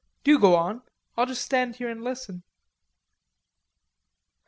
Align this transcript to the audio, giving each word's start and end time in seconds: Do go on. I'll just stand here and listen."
Do 0.23 0.39
go 0.39 0.55
on. 0.55 0.81
I'll 1.15 1.27
just 1.27 1.43
stand 1.43 1.75
here 1.75 1.87
and 1.87 2.03
listen." 2.03 2.41